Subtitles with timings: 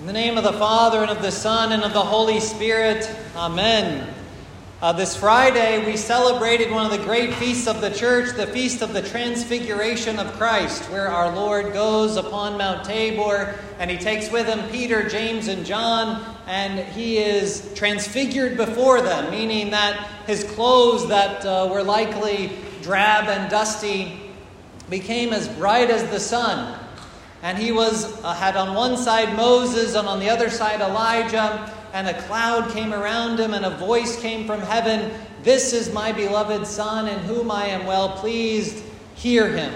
[0.00, 3.08] In the name of the Father, and of the Son, and of the Holy Spirit,
[3.36, 4.12] Amen.
[4.82, 8.82] Uh, this Friday, we celebrated one of the great feasts of the church, the Feast
[8.82, 14.30] of the Transfiguration of Christ, where our Lord goes upon Mount Tabor and he takes
[14.30, 20.44] with him Peter, James, and John, and he is transfigured before them, meaning that his
[20.44, 22.50] clothes that uh, were likely
[22.82, 24.20] drab and dusty
[24.90, 26.83] became as bright as the sun.
[27.44, 31.70] And he was uh, had on one side Moses and on the other side Elijah,
[31.92, 35.12] and a cloud came around him and a voice came from heaven,
[35.42, 38.82] "This is my beloved son in whom I am well pleased.
[39.14, 39.74] Hear him."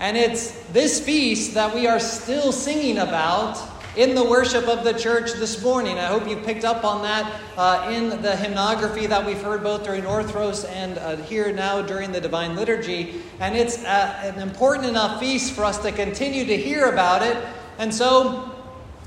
[0.00, 3.58] And it's this feast that we are still singing about
[3.96, 5.98] in the worship of the church this morning.
[5.98, 9.84] I hope you picked up on that uh, in the hymnography that we've heard both
[9.84, 13.22] during Orthros and uh, here now during the Divine Liturgy.
[13.38, 17.36] And it's uh, an important enough feast for us to continue to hear about it.
[17.78, 18.50] And so,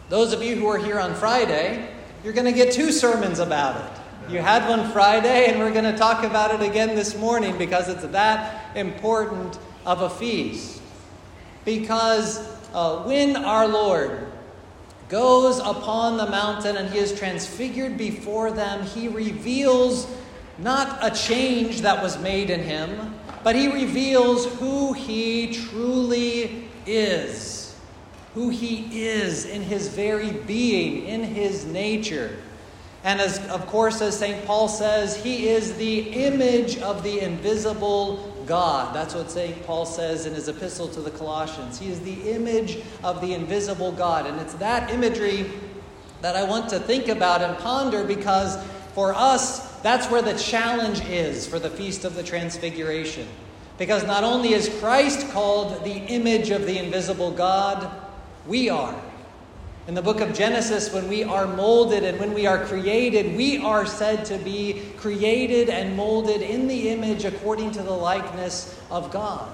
[0.08, 1.90] those of you who are here on Friday,
[2.24, 4.32] you're going to get two sermons about it.
[4.32, 7.90] You had one Friday, and we're going to talk about it again this morning because
[7.90, 10.82] it's that important of a feast.
[11.66, 12.40] Because
[12.74, 14.32] uh, when our Lord
[15.10, 20.08] goes upon the mountain and he is transfigured before them, he reveals
[20.58, 27.76] not a change that was made in him, but he reveals who he truly is.
[28.34, 32.38] Who he is in his very being, in his nature.
[33.04, 34.46] And as of course, as St.
[34.46, 38.96] Paul says, he is the image of the invisible God.
[38.96, 39.64] That's what St.
[39.66, 41.78] Paul says in his epistle to the Colossians.
[41.78, 44.26] He is the image of the invisible God.
[44.26, 45.52] And it's that imagery
[46.22, 48.58] that I want to think about and ponder because
[48.94, 53.28] for us, that's where the challenge is for the Feast of the Transfiguration.
[53.78, 57.92] Because not only is Christ called the image of the invisible God,
[58.48, 59.00] we are.
[59.88, 63.60] In the book of Genesis, when we are molded and when we are created, we
[63.60, 69.14] are said to be created and molded in the image according to the likeness of
[69.14, 69.50] God.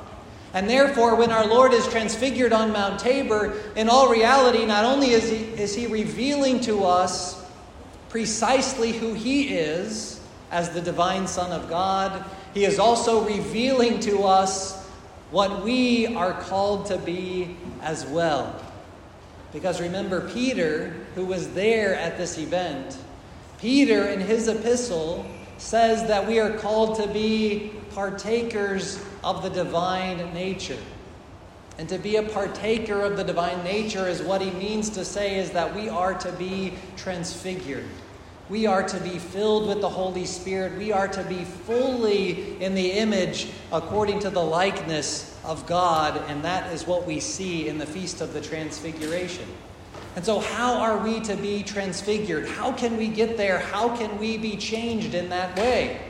[0.56, 5.12] And therefore, when our Lord is transfigured on Mount Tabor, in all reality, not only
[5.12, 7.40] is he, is he revealing to us
[8.10, 14.24] precisely who he is as the divine Son of God, he is also revealing to
[14.24, 14.84] us
[15.30, 18.63] what we are called to be as well.
[19.54, 22.98] Because remember, Peter, who was there at this event,
[23.60, 25.26] Peter in his epistle
[25.58, 30.80] says that we are called to be partakers of the divine nature.
[31.78, 35.38] And to be a partaker of the divine nature is what he means to say
[35.38, 37.86] is that we are to be transfigured.
[38.50, 40.78] We are to be filled with the Holy Spirit.
[40.78, 46.22] We are to be fully in the image according to the likeness of God.
[46.28, 49.48] And that is what we see in the Feast of the Transfiguration.
[50.16, 52.48] And so, how are we to be transfigured?
[52.48, 53.60] How can we get there?
[53.60, 56.02] How can we be changed in that way?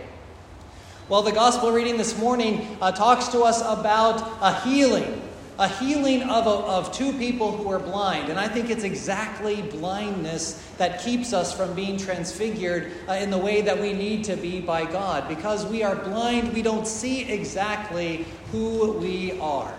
[1.07, 5.21] Well, the gospel reading this morning uh, talks to us about a healing
[5.59, 8.29] a healing of, a, of two people who are blind.
[8.29, 13.37] And I think it's exactly blindness that keeps us from being transfigured uh, in the
[13.37, 15.27] way that we need to be by God.
[15.27, 19.73] Because we are blind, we don't see exactly who we are.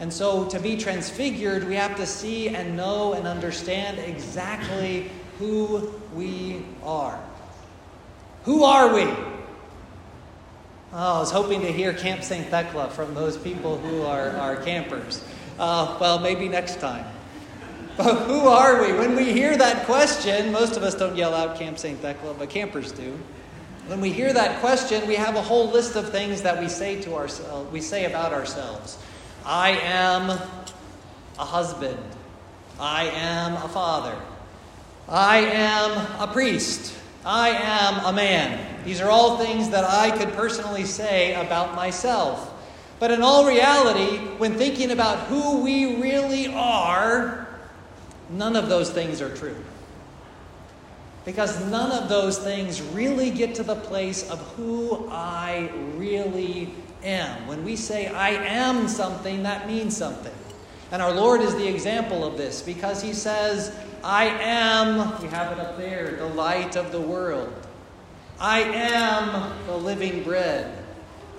[0.00, 5.92] And so to be transfigured, we have to see and know and understand exactly who
[6.14, 7.18] we are.
[8.44, 9.37] Who are we?
[10.90, 12.46] Oh, I was hoping to hear Camp St.
[12.46, 15.22] Thecla from those people who are, are campers.
[15.58, 17.04] Uh, well, maybe next time.
[17.98, 18.94] But who are we?
[18.94, 21.98] When we hear that question, most of us don't yell out Camp St.
[21.98, 23.18] Thecla, but campers do.
[23.88, 27.00] When we hear that question, we have a whole list of things that we say
[27.02, 28.96] to ourselves, we say about ourselves.
[29.44, 31.98] I am a husband.
[32.80, 34.16] I am a father.
[35.06, 36.94] I am a priest.
[37.24, 38.84] I am a man.
[38.84, 42.54] These are all things that I could personally say about myself.
[43.00, 47.48] But in all reality, when thinking about who we really are,
[48.30, 49.56] none of those things are true.
[51.24, 56.72] Because none of those things really get to the place of who I really
[57.04, 57.46] am.
[57.46, 60.32] When we say I am something, that means something.
[60.90, 65.52] And our Lord is the example of this because he says, I am, we have
[65.52, 67.52] it up there, the light of the world.
[68.40, 70.84] I am the living bread.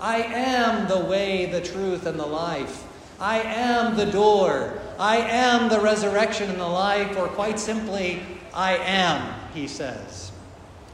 [0.01, 2.85] I am the way, the truth, and the life.
[3.19, 4.79] I am the door.
[4.97, 8.21] I am the resurrection and the life, or quite simply,
[8.53, 10.31] I am, he says.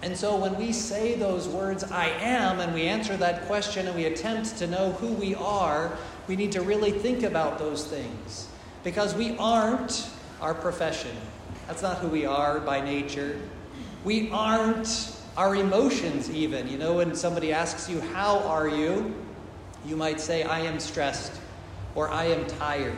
[0.02, 3.96] And so when we say those words, I am, and we answer that question and
[3.96, 5.98] we attempt to know who we are,
[6.28, 8.48] we need to really think about those things.
[8.84, 10.08] Because we aren't
[10.42, 11.16] our profession.
[11.68, 13.40] That's not who we are by nature.
[14.04, 16.68] We aren't our emotions, even.
[16.68, 19.14] You know, when somebody asks you, How are you?
[19.86, 21.32] you might say, I am stressed
[21.94, 22.98] or I am tired.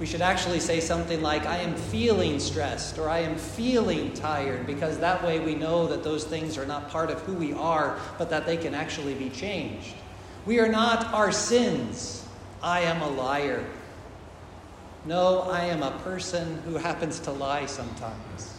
[0.00, 4.66] We should actually say something like, I am feeling stressed or I am feeling tired,
[4.66, 7.98] because that way we know that those things are not part of who we are,
[8.16, 9.94] but that they can actually be changed.
[10.46, 12.24] We are not our sins.
[12.62, 13.64] I am a liar.
[15.04, 18.54] No, I am a person who happens to lie sometimes.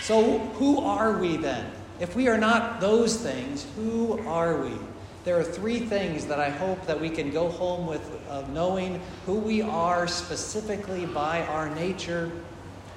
[0.00, 1.70] So, who are we then?
[2.00, 4.72] If we are not those things, who are we?
[5.24, 8.02] There are three things that I hope that we can go home with
[8.52, 12.32] knowing who we are specifically by our nature,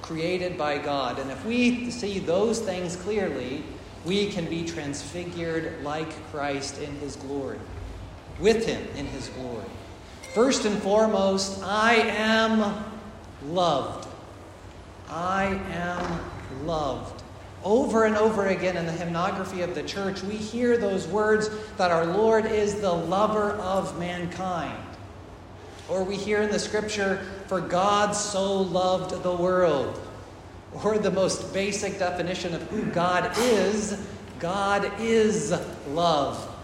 [0.02, 1.20] created by God.
[1.20, 3.64] And if we see those things clearly,
[4.06, 7.60] we can be transfigured like Christ in his glory,
[8.40, 9.66] with him in his glory.
[10.36, 12.84] First and foremost, I am
[13.46, 14.10] loved.
[15.10, 17.24] I am loved.
[17.64, 21.90] Over and over again in the hymnography of the church, we hear those words that
[21.90, 24.78] our Lord is the lover of mankind.
[25.88, 30.02] Or we hear in the scripture, for God so loved the world.
[30.84, 34.06] Or the most basic definition of who God is
[34.40, 35.58] God is
[35.92, 36.55] love.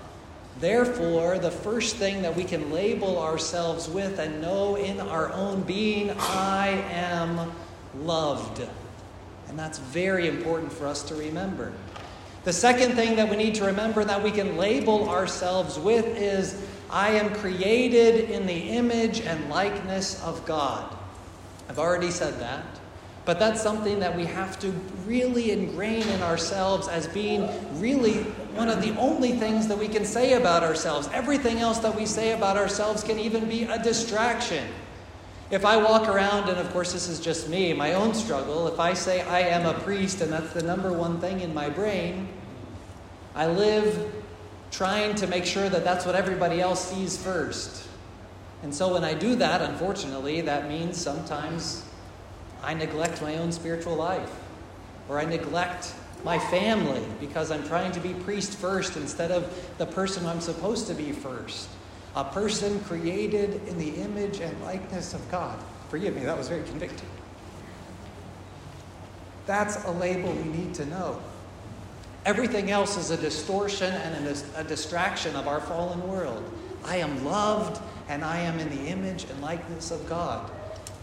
[0.62, 5.64] Therefore, the first thing that we can label ourselves with and know in our own
[5.64, 7.52] being, I am
[7.98, 8.62] loved.
[9.48, 11.74] And that's very important for us to remember.
[12.44, 16.64] The second thing that we need to remember that we can label ourselves with is
[16.92, 20.96] I am created in the image and likeness of God.
[21.70, 22.66] I've already said that.
[23.26, 24.70] But that's something that we have to
[25.06, 27.50] really ingrain in ourselves as being
[27.80, 28.26] really
[28.56, 31.10] one of the only things that we can say about ourselves.
[31.14, 34.68] Everything else that we say about ourselves can even be a distraction.
[35.50, 38.80] If I walk around, and of course this is just me, my own struggle, if
[38.80, 42.30] I say I am a priest and that's the number one thing in my brain,
[43.36, 44.14] I live
[44.72, 47.88] trying to make sure that that's what everybody else sees first.
[48.64, 51.84] And so when I do that, unfortunately, that means sometimes
[52.64, 54.32] I neglect my own spiritual life,
[55.10, 55.94] or I neglect
[56.24, 60.88] my family because I'm trying to be priest first instead of the person I'm supposed
[60.88, 61.70] to be first
[62.16, 65.58] a person created in the image and likeness of God.
[65.90, 67.08] Forgive me, that was very convicting.
[69.46, 71.22] That's a label we need to know.
[72.26, 76.44] Everything else is a distortion and a, distraction of our fallen world.
[76.86, 80.52] I am loved and I am in the image and likeness of God.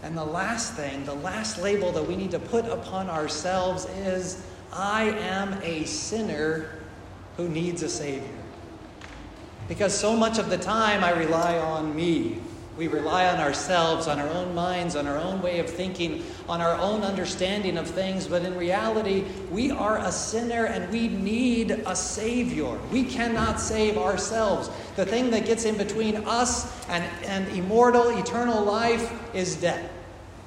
[0.01, 4.45] And the last thing, the last label that we need to put upon ourselves is
[4.71, 6.69] I am a sinner
[7.37, 8.27] who needs a Savior.
[9.67, 12.39] Because so much of the time I rely on me.
[12.75, 16.61] We rely on ourselves, on our own minds, on our own way of thinking, on
[16.61, 18.25] our own understanding of things.
[18.25, 22.79] But in reality, we are a sinner and we need a Savior.
[22.91, 24.69] We cannot save ourselves.
[24.95, 29.91] The thing that gets in between us and, and immortal, eternal life is death.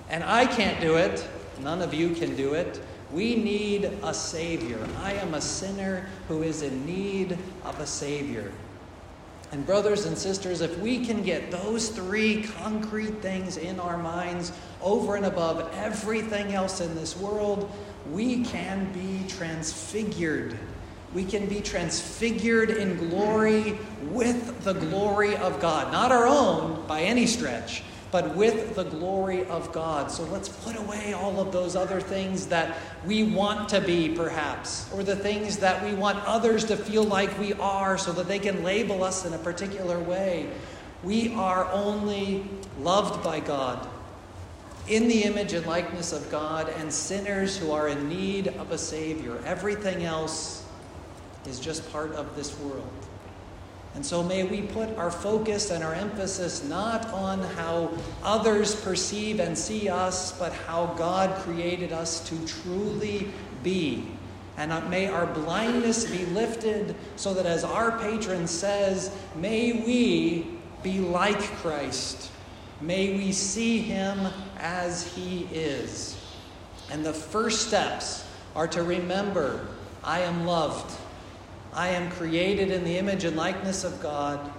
[0.09, 1.29] And I can't do it.
[1.61, 2.81] None of you can do it.
[3.13, 4.79] We need a Savior.
[5.03, 8.51] I am a sinner who is in need of a Savior.
[9.53, 14.51] And, brothers and sisters, if we can get those three concrete things in our minds
[14.81, 17.71] over and above everything else in this world,
[18.11, 20.59] we can be transfigured.
[21.13, 25.93] We can be transfigured in glory with the glory of God.
[25.93, 30.11] Not our own by any stretch, but with the glory of God.
[30.11, 32.77] So let's put away all of those other things that
[33.07, 37.37] we want to be, perhaps, or the things that we want others to feel like
[37.41, 40.49] we are so that they can label us in a particular way.
[41.03, 42.45] We are only
[42.79, 43.89] loved by God
[44.89, 48.79] in the image and likeness of God and sinners who are in need of a
[48.79, 49.41] Savior.
[49.47, 50.67] Everything else
[51.47, 52.91] is just part of this world.
[53.95, 57.91] And so may we put our focus and our emphasis not on how
[58.23, 63.29] others perceive and see us, but how God created us to truly
[63.63, 64.07] be.
[64.57, 70.47] And uh, may our blindness be lifted so that, as our patron says, may we
[70.83, 72.31] be like Christ.
[72.81, 74.27] May we see him
[74.59, 76.19] as he is.
[76.91, 79.67] And the first steps are to remember
[80.05, 80.93] I am loved.
[81.75, 84.53] I am created in the image and likeness of God,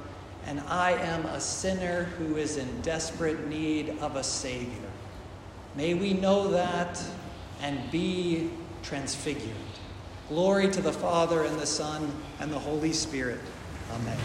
[0.45, 4.89] and I am a sinner who is in desperate need of a Savior.
[5.75, 7.01] May we know that
[7.61, 8.49] and be
[8.81, 9.55] transfigured.
[10.27, 13.39] Glory to the Father, and the Son, and the Holy Spirit.
[13.91, 14.17] Amen.